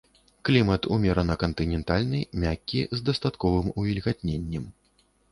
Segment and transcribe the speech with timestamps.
[0.47, 4.65] Клімат умерана-кантынентальны, мяккі з дастатковым увільгатненнем.